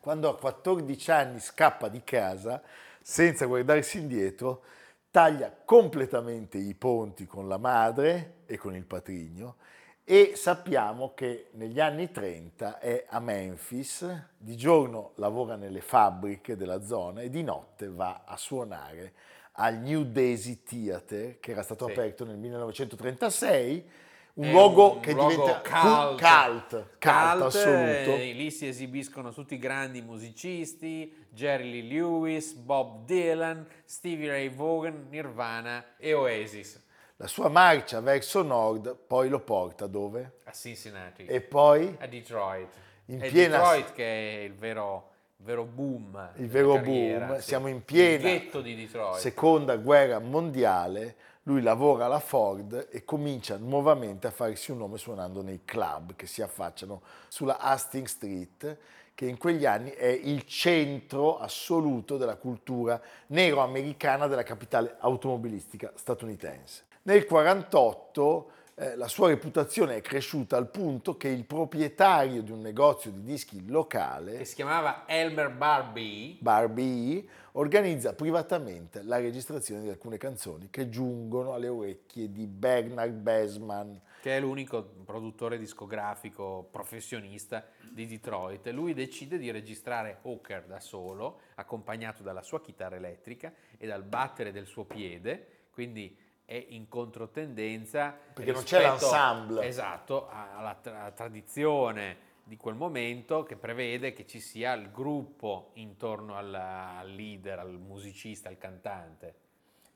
quando 0.00 0.28
a 0.28 0.36
14 0.36 1.10
anni 1.12 1.38
scappa 1.38 1.88
di 1.88 2.02
casa 2.02 2.60
senza 3.00 3.46
guardarsi 3.46 3.98
indietro, 3.98 4.64
taglia 5.10 5.54
completamente 5.64 6.58
i 6.58 6.74
ponti 6.74 7.26
con 7.26 7.46
la 7.46 7.58
madre 7.58 8.38
e 8.46 8.56
con 8.56 8.74
il 8.74 8.84
patrigno 8.84 9.56
e 10.02 10.32
sappiamo 10.34 11.12
che 11.14 11.50
negli 11.52 11.78
anni 11.78 12.10
30 12.10 12.78
è 12.80 13.04
a 13.08 13.20
Memphis, 13.20 14.30
di 14.36 14.56
giorno 14.56 15.12
lavora 15.16 15.54
nelle 15.54 15.80
fabbriche 15.80 16.56
della 16.56 16.82
zona 16.82 17.20
e 17.20 17.28
di 17.28 17.42
notte 17.44 17.88
va 17.88 18.22
a 18.24 18.36
suonare 18.36 19.12
al 19.52 19.78
New 19.78 20.02
Daisy 20.04 20.62
Theater 20.62 21.38
che 21.38 21.52
era 21.52 21.62
stato 21.62 21.84
Sì. 21.86 21.92
aperto 21.92 22.24
nel 22.24 22.38
1936, 22.38 23.90
un 24.34 24.50
luogo 24.50 24.94
un 24.94 25.00
che 25.00 25.12
luogo 25.12 25.28
diventa 25.30 25.60
cult. 25.60 26.20
cult, 26.20 26.70
cult, 26.70 26.86
Cult, 26.98 27.42
assoluto. 27.42 28.10
eh, 28.16 28.32
lì 28.34 28.50
si 28.50 28.66
esibiscono 28.66 29.32
tutti 29.32 29.54
i 29.54 29.58
grandi 29.58 30.00
musicisti, 30.00 31.26
Jerry 31.28 31.70
Lee 31.70 31.82
Lewis, 31.82 32.52
Bob 32.54 33.04
Dylan, 33.04 33.66
Stevie 33.84 34.28
Ray 34.28 34.48
Vaughan, 34.54 35.06
Nirvana 35.10 35.84
e 35.98 36.12
Oasis 36.14 36.80
La 37.16 37.26
sua 37.26 37.48
marcia 37.48 38.00
verso 38.00 38.42
nord 38.42 38.96
poi 39.06 39.28
lo 39.28 39.40
porta 39.40 39.86
dove? 39.86 40.38
a 40.44 40.52
Cincinnati, 40.52 41.24
E 41.26 41.40
poi 41.40 41.94
a 42.00 42.06
Detroit. 42.06 42.68
In 43.06 43.20
è 43.20 43.28
piena- 43.30 43.58
Detroit 43.58 43.92
che 43.92 44.04
è 44.04 44.42
il 44.44 44.54
vero, 44.54 45.10
il 45.36 45.44
vero 45.44 45.64
boom. 45.64 46.30
il 46.36 46.48
vero 46.48 46.74
carriera, 46.74 47.26
boom, 47.26 47.38
sì. 47.38 47.46
siamo 47.48 47.66
in 47.68 47.76
Il 47.76 47.82
piena 47.82 48.22
ghetto 48.22 48.60
di 48.62 48.74
Detroit. 48.74 49.18
seconda 49.20 49.76
guerra 49.76 50.18
mondiale, 50.20 51.16
lui 51.44 51.60
lavora 51.62 52.04
alla 52.04 52.20
Ford 52.20 52.88
e 52.90 53.04
comincia 53.04 53.56
nuovamente 53.56 54.26
a 54.26 54.30
farsi 54.30 54.70
un 54.70 54.78
nome 54.78 54.98
suonando 54.98 55.42
nei 55.42 55.62
club 55.64 56.14
che 56.14 56.26
si 56.26 56.42
affacciano 56.42 57.02
sulla 57.28 57.58
Hastings 57.58 58.12
Street, 58.12 58.78
che 59.14 59.26
in 59.26 59.38
quegli 59.38 59.66
anni 59.66 59.90
è 59.90 60.06
il 60.06 60.46
centro 60.46 61.38
assoluto 61.38 62.16
della 62.16 62.36
cultura 62.36 63.00
nero-americana 63.28 64.26
della 64.26 64.44
capitale 64.44 64.96
automobilistica 65.00 65.92
statunitense. 65.94 66.84
Nel 67.02 67.26
1948 67.28 68.50
eh, 68.82 68.96
la 68.96 69.06
sua 69.06 69.28
reputazione 69.28 69.96
è 69.96 70.00
cresciuta 70.00 70.56
al 70.56 70.68
punto 70.68 71.16
che 71.16 71.28
il 71.28 71.44
proprietario 71.44 72.42
di 72.42 72.50
un 72.50 72.60
negozio 72.60 73.12
di 73.12 73.22
dischi 73.22 73.64
locale 73.68 74.38
che 74.38 74.44
si 74.44 74.56
chiamava 74.56 75.04
Elmer 75.06 75.50
Barbie, 75.50 76.36
Barbie 76.40 77.24
organizza 77.52 78.12
privatamente 78.14 79.02
la 79.02 79.18
registrazione 79.18 79.82
di 79.82 79.88
alcune 79.88 80.16
canzoni 80.16 80.68
che 80.68 80.88
giungono 80.88 81.54
alle 81.54 81.68
orecchie 81.68 82.32
di 82.32 82.46
Bernard 82.46 83.12
Besman. 83.12 84.00
che 84.20 84.36
è 84.36 84.40
l'unico 84.40 84.82
produttore 85.04 85.58
discografico 85.58 86.66
professionista 86.70 87.64
di 87.88 88.06
Detroit. 88.06 88.66
Lui 88.68 88.94
decide 88.94 89.38
di 89.38 89.50
registrare 89.50 90.18
Hawker 90.22 90.64
da 90.64 90.80
solo, 90.80 91.40
accompagnato 91.54 92.22
dalla 92.22 92.42
sua 92.42 92.60
chitarra 92.60 92.96
elettrica 92.96 93.52
e 93.78 93.86
dal 93.86 94.02
battere 94.02 94.50
del 94.50 94.66
suo 94.66 94.84
piede, 94.84 95.66
quindi 95.70 96.16
è 96.52 96.66
in 96.68 96.86
controtendenza 96.88 98.14
Perché 98.34 98.52
non 98.52 98.62
c'è 98.62 98.80
l'ensemble. 98.80 99.64
Esatto, 99.64 100.28
alla 100.28 100.74
tra- 100.74 101.10
tradizione 101.12 102.30
di 102.44 102.58
quel 102.58 102.74
momento 102.74 103.42
che 103.42 103.56
prevede 103.56 104.12
che 104.12 104.26
ci 104.26 104.38
sia 104.38 104.74
il 104.74 104.90
gruppo 104.90 105.70
intorno 105.74 106.36
alla- 106.36 106.98
al 106.98 107.10
leader, 107.10 107.58
al 107.58 107.78
musicista, 107.78 108.50
al 108.50 108.58
cantante. 108.58 109.34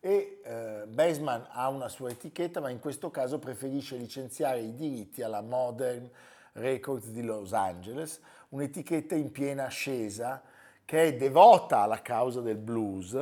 E 0.00 0.40
eh, 0.42 0.84
Besman 0.86 1.46
ha 1.50 1.68
una 1.68 1.88
sua 1.88 2.10
etichetta, 2.10 2.60
ma 2.60 2.70
in 2.70 2.78
questo 2.78 3.10
caso 3.10 3.38
preferisce 3.38 3.96
licenziare 3.96 4.60
i 4.60 4.74
diritti 4.74 5.22
alla 5.22 5.42
Modern 5.42 6.08
Records 6.52 7.08
di 7.08 7.22
Los 7.22 7.52
Angeles, 7.52 8.20
un'etichetta 8.50 9.14
in 9.14 9.30
piena 9.30 9.66
ascesa 9.66 10.42
che 10.86 11.02
è 11.02 11.16
devota 11.16 11.80
alla 11.80 12.00
causa 12.00 12.40
del 12.40 12.56
blues 12.56 13.12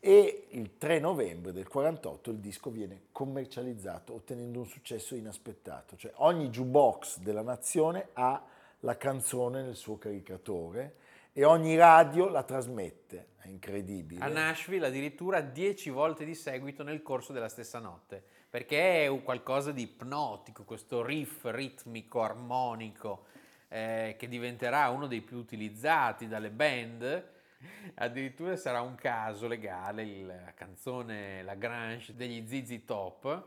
e 0.00 0.46
il 0.50 0.78
3 0.78 1.00
novembre 1.00 1.52
del 1.52 1.66
48 1.66 2.30
il 2.30 2.38
disco 2.38 2.70
viene 2.70 3.06
commercializzato 3.12 4.14
ottenendo 4.14 4.60
un 4.60 4.66
successo 4.66 5.14
inaspettato, 5.14 5.96
cioè 5.96 6.12
ogni 6.16 6.48
jukebox 6.48 7.18
della 7.18 7.42
nazione 7.42 8.08
ha 8.12 8.42
la 8.80 8.96
canzone 8.96 9.62
nel 9.62 9.74
suo 9.76 9.98
caricatore 9.98 10.96
e 11.32 11.44
ogni 11.44 11.76
radio 11.76 12.28
la 12.28 12.42
trasmette, 12.42 13.28
è 13.38 13.48
incredibile. 13.48 14.24
A 14.24 14.28
Nashville 14.28 14.86
addirittura 14.86 15.40
10 15.40 15.90
volte 15.90 16.24
di 16.24 16.34
seguito 16.34 16.82
nel 16.82 17.02
corso 17.02 17.32
della 17.32 17.48
stessa 17.48 17.78
notte, 17.78 18.22
perché 18.50 19.04
è 19.04 19.22
qualcosa 19.22 19.72
di 19.72 19.82
ipnotico, 19.82 20.64
questo 20.64 21.04
riff 21.04 21.44
ritmico, 21.44 22.22
armonico, 22.22 23.26
eh, 23.68 24.16
che 24.18 24.26
diventerà 24.26 24.88
uno 24.88 25.06
dei 25.06 25.20
più 25.20 25.36
utilizzati 25.36 26.26
dalle 26.26 26.50
band. 26.50 27.36
Addirittura 27.94 28.56
sarà 28.56 28.80
un 28.80 28.94
caso 28.94 29.48
legale 29.48 30.22
la 30.22 30.52
canzone 30.54 31.42
La 31.42 31.54
Grange 31.54 32.14
degli 32.14 32.46
ZZ 32.46 32.84
Top, 32.84 33.46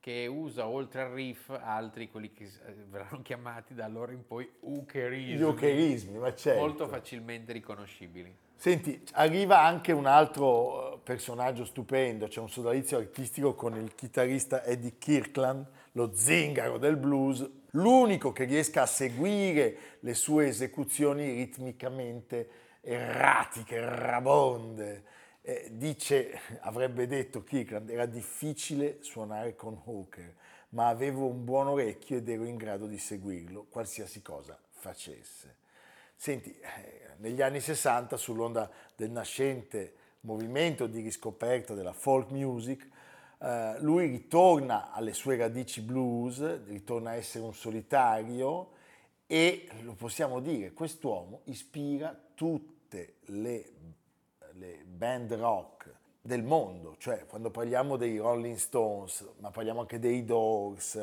che 0.00 0.26
usa 0.26 0.66
oltre 0.66 1.02
al 1.02 1.10
riff 1.12 1.50
altri, 1.50 2.10
quelli 2.10 2.32
che 2.32 2.44
eh, 2.44 2.74
verranno 2.88 3.22
chiamati 3.22 3.74
da 3.74 3.84
allora 3.84 4.12
in 4.12 4.26
poi 4.26 4.50
hookerismi, 4.60 5.36
Gli 5.36 5.42
hookerismi, 5.42 6.18
ma 6.18 6.34
certo. 6.34 6.60
molto 6.60 6.88
facilmente 6.88 7.52
riconoscibili. 7.52 8.34
Senti, 8.56 9.00
arriva 9.12 9.60
anche 9.60 9.92
un 9.92 10.06
altro 10.06 10.94
eh, 10.94 10.98
personaggio 11.02 11.64
stupendo, 11.64 12.26
c'è 12.26 12.40
un 12.40 12.48
sodalizio 12.48 12.98
artistico 12.98 13.54
con 13.54 13.76
il 13.76 13.94
chitarrista 13.94 14.64
Eddie 14.64 14.98
Kirkland, 14.98 15.66
lo 15.92 16.12
zingaro 16.14 16.78
del 16.78 16.96
blues, 16.96 17.48
l'unico 17.72 18.32
che 18.32 18.44
riesca 18.44 18.82
a 18.82 18.86
seguire 18.86 19.76
le 20.00 20.14
sue 20.14 20.48
esecuzioni 20.48 21.32
ritmicamente 21.32 22.48
erratiche, 22.82 23.80
rabonde. 23.80 25.04
Eh, 25.40 25.70
dice, 25.72 26.38
avrebbe 26.60 27.06
detto 27.06 27.42
Kirkland, 27.42 27.90
era 27.90 28.06
difficile 28.06 29.02
suonare 29.02 29.56
con 29.56 29.80
Hooker, 29.84 30.34
ma 30.70 30.88
avevo 30.88 31.26
un 31.26 31.44
buon 31.44 31.68
orecchio 31.68 32.18
ed 32.18 32.28
ero 32.28 32.44
in 32.44 32.56
grado 32.56 32.86
di 32.86 32.98
seguirlo, 32.98 33.66
qualsiasi 33.68 34.22
cosa 34.22 34.58
facesse. 34.68 35.56
Senti, 36.14 36.56
eh, 36.56 37.14
negli 37.16 37.42
anni 37.42 37.60
60, 37.60 38.16
sull'onda 38.16 38.70
del 38.94 39.10
nascente 39.10 39.94
movimento 40.20 40.86
di 40.86 41.00
riscoperta 41.00 41.74
della 41.74 41.92
folk 41.92 42.30
music, 42.30 42.88
eh, 43.38 43.76
lui 43.80 44.06
ritorna 44.06 44.92
alle 44.92 45.12
sue 45.12 45.36
radici 45.36 45.80
blues, 45.80 46.64
ritorna 46.66 47.10
a 47.10 47.14
essere 47.14 47.44
un 47.44 47.54
solitario 47.54 48.70
e 49.26 49.68
lo 49.80 49.94
possiamo 49.94 50.38
dire, 50.40 50.72
quest'uomo 50.72 51.40
ispira 51.44 52.16
tutte 52.92 53.14
le, 53.32 53.64
le 54.52 54.84
band 54.84 55.32
rock 55.32 55.90
del 56.20 56.42
mondo, 56.42 56.96
cioè 56.98 57.24
quando 57.26 57.50
parliamo 57.50 57.96
dei 57.96 58.18
Rolling 58.18 58.56
Stones, 58.56 59.26
ma 59.38 59.50
parliamo 59.50 59.80
anche 59.80 59.98
dei 59.98 60.24
Dogs, 60.24 60.96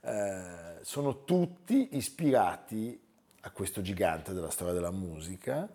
eh, 0.00 0.78
sono 0.82 1.24
tutti 1.24 1.96
ispirati 1.96 2.98
a 3.40 3.50
questo 3.50 3.82
gigante 3.82 4.32
della 4.32 4.50
storia 4.50 4.72
della 4.72 4.92
musica 4.92 5.68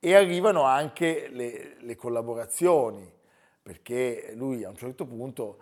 e 0.00 0.14
arrivano 0.14 0.62
anche 0.62 1.28
le, 1.28 1.76
le 1.78 1.94
collaborazioni, 1.94 3.08
perché 3.62 4.32
lui 4.34 4.64
a 4.64 4.68
un 4.68 4.76
certo 4.76 5.06
punto 5.06 5.58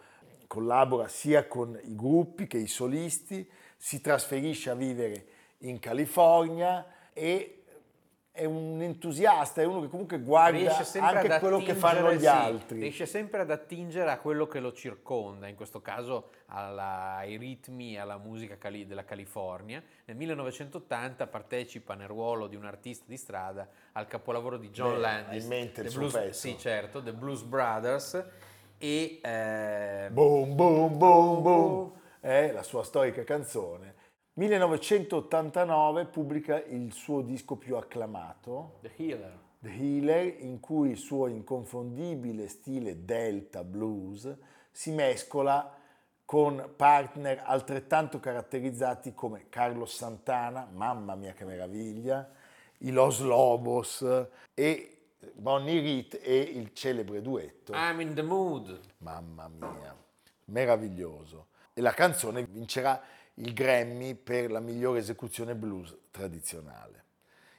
collabora 0.46 1.08
sia 1.08 1.46
con 1.46 1.78
i 1.84 1.94
gruppi 1.94 2.46
che 2.46 2.58
i 2.58 2.66
solisti, 2.66 3.48
si 3.76 4.00
trasferisce 4.00 4.70
a 4.70 4.74
vivere 4.74 5.26
in 5.58 5.78
California 5.78 6.86
e 7.12 7.61
è 8.34 8.46
un 8.46 8.80
entusiasta, 8.80 9.60
è 9.60 9.66
uno 9.66 9.82
che 9.82 9.88
comunque 9.88 10.18
guarda 10.18 10.74
anche 11.00 11.38
quello 11.38 11.58
che 11.58 11.74
fanno 11.74 12.14
gli 12.14 12.20
sì, 12.20 12.26
altri. 12.26 12.80
Riesce 12.80 13.04
sempre 13.04 13.42
ad 13.42 13.50
attingere 13.50 14.10
a 14.10 14.16
quello 14.16 14.46
che 14.46 14.58
lo 14.58 14.72
circonda, 14.72 15.48
in 15.48 15.54
questo 15.54 15.82
caso 15.82 16.30
alla, 16.46 17.16
ai 17.16 17.36
ritmi 17.36 17.94
e 17.94 17.98
alla 17.98 18.16
musica 18.16 18.56
cali, 18.56 18.86
della 18.86 19.04
California. 19.04 19.82
Nel 20.06 20.16
1980 20.16 21.26
partecipa 21.26 21.94
nel 21.94 22.08
ruolo 22.08 22.46
di 22.46 22.56
un 22.56 22.64
artista 22.64 23.04
di 23.06 23.18
strada 23.18 23.68
al 23.92 24.06
capolavoro 24.06 24.56
di 24.56 24.70
John 24.70 24.94
Beh, 24.94 25.00
Landis, 25.00 25.42
in 25.42 25.48
mente 25.50 25.80
il 25.82 25.88
The 25.88 25.94
Blues, 25.94 26.12
pezzo. 26.12 26.32
sì, 26.32 26.56
certo, 26.58 27.02
The 27.02 27.12
Blues 27.12 27.42
Brothers 27.42 28.24
e 28.78 29.20
eh, 29.22 30.08
Boom, 30.10 30.54
boom, 30.54 30.96
boom, 30.96 31.42
boom, 31.42 31.92
è 32.18 32.50
la 32.50 32.62
sua 32.62 32.82
storica 32.82 33.24
canzone. 33.24 34.00
1989 34.34 36.06
pubblica 36.06 36.62
il 36.64 36.92
suo 36.92 37.20
disco 37.20 37.56
più 37.56 37.76
acclamato, 37.76 38.78
The 38.80 38.92
Healer. 38.96 39.38
The 39.58 39.68
Healer, 39.68 40.36
in 40.40 40.58
cui 40.58 40.90
il 40.90 40.96
suo 40.96 41.26
inconfondibile 41.26 42.48
stile 42.48 43.04
delta 43.04 43.62
blues 43.62 44.34
si 44.70 44.90
mescola 44.90 45.76
con 46.24 46.72
partner 46.74 47.42
altrettanto 47.44 48.20
caratterizzati 48.20 49.12
come 49.12 49.48
Carlos 49.50 49.94
Santana, 49.94 50.66
mamma 50.72 51.14
mia 51.14 51.34
che 51.34 51.44
meraviglia, 51.44 52.26
i 52.78 52.90
Los 52.90 53.20
Lobos 53.20 54.02
e 54.54 54.96
Bonnie 55.34 55.80
Raitt 55.80 56.18
e 56.22 56.38
il 56.38 56.72
celebre 56.72 57.20
duetto 57.20 57.74
I'm 57.74 58.00
in 58.00 58.14
the 58.14 58.22
mood. 58.22 58.80
Mamma 58.98 59.48
mia, 59.48 59.94
meraviglioso. 60.46 61.48
E 61.74 61.82
la 61.82 61.92
canzone 61.92 62.44
vincerà 62.44 63.00
il 63.34 63.52
Grammy 63.52 64.14
per 64.14 64.50
la 64.50 64.60
migliore 64.60 64.98
esecuzione 64.98 65.54
blues 65.54 65.96
tradizionale. 66.10 67.04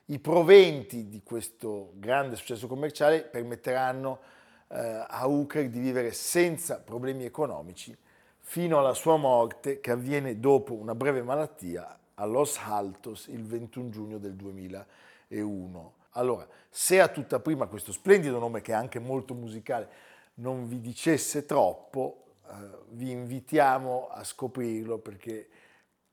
I 0.05 0.19
proventi 0.19 1.07
di 1.07 1.23
questo 1.23 1.93
grande 1.95 2.35
successo 2.35 2.67
commerciale 2.67 3.23
permetteranno 3.23 4.19
eh, 4.67 5.05
a 5.07 5.27
Hooker 5.27 5.69
di 5.69 5.79
vivere 5.79 6.11
senza 6.11 6.79
problemi 6.79 7.25
economici 7.25 7.95
fino 8.39 8.77
alla 8.77 8.93
sua 8.93 9.15
morte 9.15 9.79
che 9.79 9.91
avviene 9.91 10.39
dopo 10.39 10.73
una 10.73 10.93
breve 10.93 11.23
malattia 11.23 11.97
a 12.15 12.25
Los 12.25 12.57
Altos 12.57 13.27
il 13.27 13.45
21 13.45 13.89
giugno 13.89 14.17
del 14.17 14.35
2001. 14.35 15.93
Allora, 16.11 16.47
se 16.69 16.99
a 16.99 17.07
tutta 17.07 17.39
prima 17.39 17.67
questo 17.67 17.91
splendido 17.91 18.39
nome 18.39 18.61
che 18.61 18.73
è 18.73 18.75
anche 18.75 18.99
molto 18.99 19.33
musicale 19.33 20.11
non 20.35 20.67
vi 20.67 20.79
dicesse 20.81 21.45
troppo, 21.45 22.35
eh, 22.45 22.53
vi 22.89 23.11
invitiamo 23.11 24.09
a 24.11 24.23
scoprirlo 24.23 24.97
perché 24.97 25.47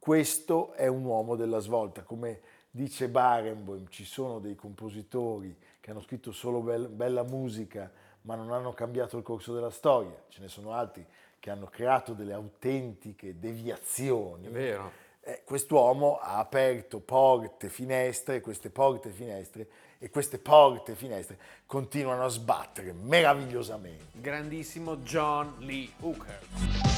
questo 0.00 0.72
è 0.72 0.86
un 0.86 1.04
uomo 1.04 1.36
della 1.36 1.58
svolta. 1.60 2.02
Come 2.02 2.40
dice 2.70 3.08
Barenboim, 3.08 3.86
ci 3.88 4.04
sono 4.04 4.38
dei 4.40 4.56
compositori 4.56 5.56
che 5.78 5.90
hanno 5.90 6.00
scritto 6.00 6.32
solo 6.32 6.60
bel- 6.60 6.88
bella 6.88 7.22
musica 7.22 7.92
ma 8.22 8.34
non 8.34 8.50
hanno 8.52 8.72
cambiato 8.72 9.16
il 9.16 9.22
corso 9.22 9.54
della 9.54 9.70
storia, 9.70 10.14
ce 10.28 10.40
ne 10.40 10.48
sono 10.48 10.72
altri 10.72 11.06
che 11.38 11.50
hanno 11.50 11.66
creato 11.66 12.12
delle 12.12 12.32
autentiche 12.32 13.38
deviazioni. 13.38 14.46
È 14.46 14.50
vero. 14.50 14.92
Eh, 15.22 15.42
quest'uomo 15.44 16.18
ha 16.18 16.38
aperto 16.38 16.98
porte, 17.00 17.68
finestre, 17.68 18.40
queste 18.40 18.70
porte, 18.70 19.10
finestre 19.10 19.68
e 19.98 20.08
queste 20.10 20.38
porte, 20.38 20.94
finestre 20.94 21.38
continuano 21.66 22.24
a 22.24 22.28
sbattere 22.28 22.92
meravigliosamente. 22.92 24.18
Grandissimo 24.18 24.96
John 24.98 25.56
Lee 25.58 25.90
Hooker. 26.00 26.89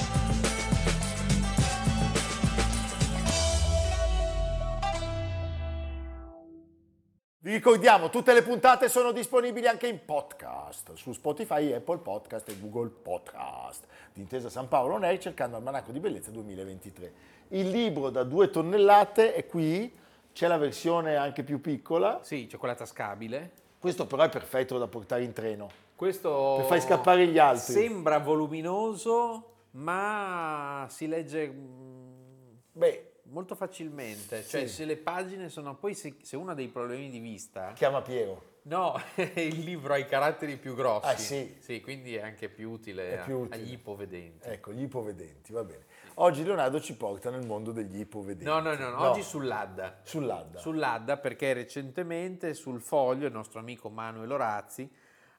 Vi 7.44 7.50
ricordiamo, 7.50 8.08
tutte 8.08 8.32
le 8.34 8.42
puntate 8.42 8.88
sono 8.88 9.10
disponibili 9.10 9.66
anche 9.66 9.88
in 9.88 10.04
podcast 10.04 10.92
su 10.94 11.12
Spotify, 11.12 11.72
Apple 11.72 11.98
Podcast 11.98 12.48
e 12.50 12.60
Google 12.60 12.88
Podcast 12.88 13.84
di 14.12 14.20
Intesa 14.20 14.48
San 14.48 14.68
Paolo 14.68 14.94
On 14.94 15.02
Air 15.02 15.18
cercando 15.18 15.56
Almanacco 15.56 15.90
di 15.90 15.98
Bellezza 15.98 16.30
2023. 16.30 17.12
Il 17.48 17.68
libro 17.68 18.10
da 18.10 18.22
due 18.22 18.48
tonnellate 18.48 19.34
è 19.34 19.44
qui, 19.46 19.92
c'è 20.32 20.46
la 20.46 20.56
versione 20.56 21.16
anche 21.16 21.42
più 21.42 21.60
piccola, 21.60 22.20
Sì, 22.22 22.46
c'è 22.46 22.58
quella 22.58 22.76
tascabile. 22.76 23.50
questo 23.80 24.06
però 24.06 24.22
è 24.22 24.28
perfetto 24.28 24.78
da 24.78 24.86
portare 24.86 25.24
in 25.24 25.32
treno. 25.32 25.68
Questo 25.96 26.54
Per 26.58 26.66
fai 26.66 26.80
scappare 26.80 27.26
gli 27.26 27.38
altri. 27.40 27.72
Sembra 27.72 28.18
voluminoso, 28.18 29.54
ma 29.72 30.86
si 30.88 31.08
legge 31.08 31.48
mm, 31.48 32.54
Beh, 32.70 33.11
molto 33.32 33.54
facilmente. 33.54 34.44
Cioè, 34.46 34.66
Sì. 34.66 34.68
se 34.74 34.84
le 34.84 34.96
pagine 34.96 35.48
sono. 35.48 35.74
Poi, 35.74 35.94
se, 35.94 36.16
se 36.22 36.36
uno 36.36 36.52
ha 36.52 36.54
dei 36.54 36.68
problemi 36.68 37.10
di 37.10 37.18
vista. 37.18 37.72
chiama 37.72 38.02
Piero. 38.02 38.50
No, 38.64 38.94
il 39.34 39.58
libro 39.58 39.94
ha 39.94 39.98
i 39.98 40.06
caratteri 40.06 40.56
più 40.56 40.76
grossi. 40.76 41.08
Ah, 41.08 41.16
sì? 41.16 41.56
Sì, 41.58 41.80
quindi 41.80 42.14
è 42.14 42.22
anche 42.22 42.48
più 42.48 42.70
utile, 42.70 43.18
a- 43.18 43.24
più 43.24 43.38
utile. 43.40 43.56
agli 43.56 43.72
ipovedenti. 43.72 44.48
Ecco, 44.48 44.72
gli 44.72 44.82
ipovedenti, 44.82 45.52
va 45.52 45.64
bene. 45.64 45.84
Oggi 46.16 46.44
Leonardo 46.44 46.78
ci 46.80 46.94
porta 46.94 47.30
nel 47.30 47.44
mondo 47.44 47.72
degli 47.72 47.98
ipovedenti. 47.98 48.44
No, 48.44 48.60
no, 48.60 48.74
no, 48.76 48.90
no, 48.90 49.10
oggi 49.10 49.22
sull'Adda. 49.22 50.00
Sull'Adda. 50.04 50.58
Sull'Adda 50.60 51.16
perché 51.16 51.52
recentemente 51.54 52.54
sul 52.54 52.80
foglio 52.80 53.26
il 53.26 53.32
nostro 53.32 53.58
amico 53.58 53.88
Manuel 53.88 54.30
Orazzi 54.30 54.88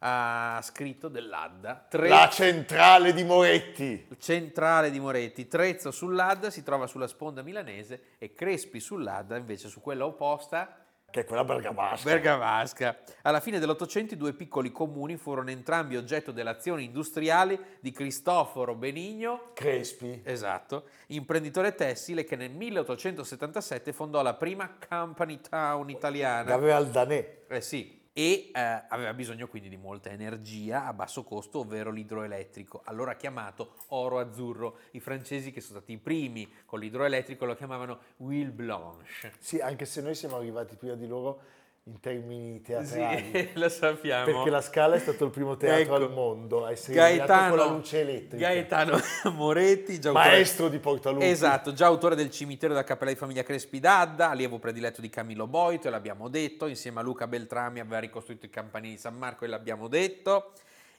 ha 0.06 0.60
scritto 0.62 1.08
dell'Adda. 1.08 1.86
Tre- 1.90 2.10
La 2.10 2.28
centrale 2.30 3.14
di 3.14 3.24
Moretti. 3.24 4.08
centrale 4.20 4.92
di 4.92 5.00
Moretti. 5.00 5.48
Trezzo 5.48 5.92
sull'Adda 5.92 6.50
si 6.50 6.62
trova 6.62 6.88
sulla 6.88 7.08
sponda 7.08 7.42
milanese 7.42 8.02
e 8.18 8.34
Crespi 8.34 8.82
sull'Adda 8.82 9.38
invece 9.38 9.70
su 9.70 9.80
quella 9.80 10.06
opposta 10.06 10.78
Che 11.10 11.22
è 11.22 11.26
quella 11.26 11.46
bergamasca. 11.46 12.04
Bergamasca. 12.10 12.98
Alla 13.22 13.40
fine 13.40 13.60
dell'Ottocento 13.60 14.14
i 14.14 14.18
due 14.18 14.34
piccoli 14.34 14.72
comuni 14.74 15.16
furono 15.16 15.52
entrambi 15.52 15.96
oggetto 15.96 16.32
dell'azione 16.32 16.82
industriale 16.84 17.78
di 17.80 17.92
Cristoforo 17.92 18.76
Benigno, 18.76 19.52
Crespi. 19.54 20.22
esatto, 20.26 20.88
imprenditore 21.08 21.76
tessile 21.76 22.26
che 22.26 22.36
nel 22.36 22.50
1877 22.52 23.94
fondò 23.94 24.22
la 24.22 24.34
prima 24.34 24.70
company 24.90 25.40
town 25.40 25.90
italiana. 25.90 26.54
Aveva 26.54 26.78
il 26.80 26.88
Danè. 26.88 27.44
Eh 27.48 27.62
sì, 27.62 28.02
e 28.14 28.52
eh, 28.54 28.84
aveva 28.88 29.14
bisogno 29.14 29.48
quindi 29.48 29.70
di 29.70 29.78
molta 29.78 30.12
energia 30.12 30.86
a 30.86 30.94
basso 30.94 31.24
costo, 31.24 31.60
ovvero 31.60 31.90
l'idroelettrico, 31.90 32.82
allora 32.86 33.16
chiamato 33.16 33.74
oro 33.88 34.20
azzurro. 34.20 34.78
I 34.92 35.00
francesi 35.00 35.52
che 35.52 35.62
sono 35.62 35.80
stati 35.80 35.94
i 35.94 35.98
primi 35.98 36.50
con 36.66 36.80
l'idroelettrico 36.80 37.46
lo 37.46 37.56
chiamavano 37.56 38.00
Huile 38.18 38.52
Blanche. 38.52 39.34
Sì, 39.40 39.60
anche 39.60 39.86
se 39.86 40.02
noi 40.02 40.14
siamo 40.14 40.36
arrivati 40.36 40.76
prima 40.76 40.94
di 40.96 41.08
loro 41.08 41.62
in 41.86 42.00
termini 42.00 42.62
teatrali. 42.62 43.30
Sì, 43.32 43.50
lo 43.60 43.68
sappiamo. 43.68 44.26
Perché 44.26 44.50
la 44.50 44.62
Scala 44.62 44.96
è 44.96 45.00
stato 45.00 45.26
il 45.26 45.32
primo 45.32 45.58
teatro 45.58 45.82
Ecco. 45.82 45.96
al 45.96 46.12
mondo 46.12 46.66
a 46.66 46.72
essere 46.72 46.96
Gaetano, 46.96 47.50
con 47.50 47.58
la 47.58 47.66
luce 47.66 48.00
elettrica. 48.00 48.48
Gaetano 48.48 48.98
Moretti, 49.36 50.00
già 50.00 50.10
autore- 50.10 50.30
Maestro 50.30 50.70
di 50.70 50.80
Portalupi. 50.80 51.26
Esatto, 51.26 51.74
già 51.74 51.86
autore 51.88 52.16
del 52.16 52.32
cimitero 52.32 52.72
della 52.74 52.86
cappella 52.86 53.12
di 53.12 53.18
famiglia 53.18 53.44
Crespi 53.44 53.80
d'Adda, 53.80 54.30
allievo 54.30 54.60
prediletto 54.60 55.02
di 55.02 55.10
Camillo 55.10 55.46
Boito, 55.48 55.88
e 55.88 55.92
l'abbiamo 55.92 56.30
detto, 56.30 56.68
insieme 56.68 57.02
a 57.02 57.04
Luca 57.04 57.28
Beltrami 57.28 57.82
aveva 57.82 58.00
ricostruito 58.00 58.46
i 58.46 58.50
campanili 58.50 58.94
di 58.94 59.00
San 59.00 59.18
Marco 59.18 59.44
e 59.44 59.48
l'abbiamo 59.50 59.90
detto. 59.90 60.54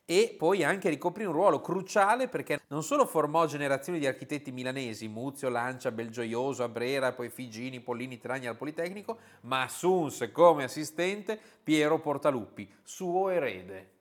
E 0.06 0.34
poi 0.36 0.62
anche 0.62 0.90
ricoprì 0.90 1.24
un 1.24 1.32
ruolo 1.32 1.60
cruciale 1.60 2.28
perché 2.28 2.60
non 2.68 2.82
solo 2.82 3.06
formò 3.06 3.46
generazioni 3.46 3.98
di 3.98 4.06
architetti 4.06 4.52
milanesi, 4.52 5.08
Muzio, 5.08 5.48
Lancia, 5.48 5.90
Belgioioso, 5.90 6.62
Abrera, 6.62 7.12
poi 7.12 7.30
Figini, 7.30 7.80
Pollini, 7.80 8.18
Tragni 8.18 8.46
al 8.46 8.56
Politecnico, 8.56 9.18
ma 9.42 9.62
assunse 9.62 10.30
come 10.30 10.64
assistente 10.64 11.40
Piero 11.62 12.00
Portaluppi, 12.00 12.70
suo 12.82 13.30
erede. 13.30 13.92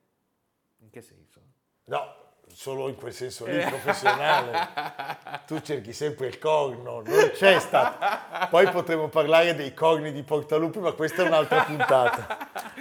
In 0.80 0.90
che 0.90 1.02
senso? 1.02 1.42
No, 1.86 2.23
solo 2.54 2.88
in 2.88 2.96
quel 2.96 3.14
senso 3.14 3.46
lì 3.46 3.60
professionale. 3.60 4.70
tu 5.48 5.60
cerchi 5.62 5.94
sempre 5.94 6.28
il 6.28 6.38
corno, 6.40 7.02
non 7.06 7.32
c'è 7.34 7.60
stato. 7.60 8.48
Poi 8.50 8.70
potremo 8.70 9.08
parlare 9.10 9.56
dei 9.56 9.74
corni 9.74 10.12
di 10.12 10.24
Portalupi, 10.24 10.80
ma 10.80 10.92
questa 10.92 11.24
è 11.24 11.28
un'altra 11.28 11.64
puntata. 11.64 12.38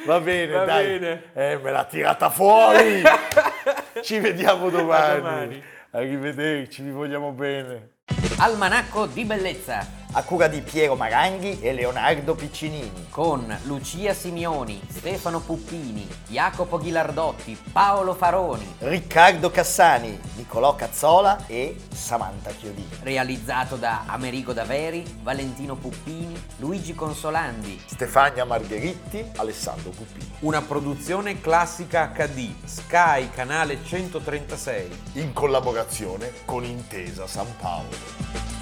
Va 0.07 0.21
bene, 0.21 0.53
Va 0.53 0.65
dai. 0.65 0.99
bene. 0.99 1.23
Eh, 1.35 1.59
me 1.59 1.71
l'ha 1.71 1.85
tirata 1.85 2.31
fuori. 2.31 3.03
Ci 4.03 4.19
vediamo 4.19 4.69
domani. 4.71 5.17
domani. 5.21 5.65
Arrivederci, 5.91 6.83
vi 6.83 6.91
vogliamo 6.91 7.33
bene. 7.33 7.91
Almanacco 8.37 9.07
di 9.07 9.25
bellezza. 9.25 10.01
A 10.13 10.23
cura 10.25 10.47
di 10.49 10.61
Piero 10.61 10.95
Maranghi 10.95 11.61
e 11.61 11.73
Leonardo 11.73 12.35
Piccinini. 12.35 13.07
con 13.09 13.57
Lucia 13.65 14.15
Simioni, 14.15 14.81
Stefano 14.89 15.41
Puppini, 15.41 16.07
Jacopo 16.29 16.79
Ghilardotti, 16.79 17.59
Paolo 17.73 18.15
Faroni, 18.15 18.75
Riccardo 18.79 19.51
Cassani, 19.51 20.19
Nicolò 20.43 20.75
Cazzola 20.75 21.47
e 21.47 21.77
Samantha 21.93 22.51
Chiodini. 22.51 22.89
realizzato 23.03 23.77
da 23.77 24.03
Amerigo 24.07 24.53
Daveri, 24.53 25.05
Valentino 25.23 25.77
Puppini, 25.77 26.37
Luigi 26.57 26.97
Consolandi, 26.97 27.81
Stefania 27.87 28.45
Margheritti, 28.45 29.25
Alessandro 29.37 29.91
Puppini. 29.91 30.33
Una 30.41 30.61
produzione 30.61 31.41
classica 31.41 32.11
HD, 32.13 32.53
Sky, 32.65 33.31
canale 33.31 33.85
136. 33.85 35.03
In 35.13 35.33
collaborazione 35.33 36.33
con 36.45 36.65
Intesa 36.65 37.29
San 37.29 37.47
Paolo. 37.61 38.62